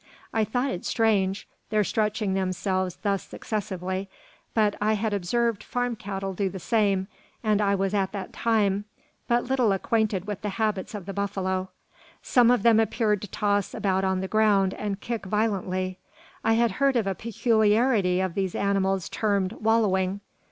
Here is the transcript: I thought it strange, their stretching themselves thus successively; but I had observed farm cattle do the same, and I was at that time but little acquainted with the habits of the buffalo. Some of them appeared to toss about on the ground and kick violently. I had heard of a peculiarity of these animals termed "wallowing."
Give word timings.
I 0.33 0.43
thought 0.45 0.71
it 0.71 0.83
strange, 0.83 1.47
their 1.69 1.83
stretching 1.83 2.33
themselves 2.33 2.95
thus 3.03 3.21
successively; 3.21 4.09
but 4.55 4.75
I 4.81 4.93
had 4.93 5.13
observed 5.13 5.61
farm 5.61 5.95
cattle 5.95 6.33
do 6.33 6.49
the 6.49 6.57
same, 6.57 7.07
and 7.43 7.61
I 7.61 7.75
was 7.75 7.93
at 7.93 8.11
that 8.13 8.33
time 8.33 8.85
but 9.27 9.43
little 9.43 9.71
acquainted 9.71 10.25
with 10.25 10.41
the 10.41 10.49
habits 10.57 10.95
of 10.95 11.05
the 11.05 11.13
buffalo. 11.13 11.69
Some 12.23 12.49
of 12.49 12.63
them 12.63 12.79
appeared 12.79 13.21
to 13.21 13.27
toss 13.27 13.75
about 13.75 14.03
on 14.03 14.21
the 14.21 14.27
ground 14.27 14.73
and 14.73 14.99
kick 14.99 15.27
violently. 15.27 15.99
I 16.43 16.53
had 16.53 16.71
heard 16.81 16.95
of 16.95 17.05
a 17.05 17.13
peculiarity 17.13 18.21
of 18.21 18.33
these 18.33 18.55
animals 18.55 19.07
termed 19.07 19.51
"wallowing." 19.53 20.21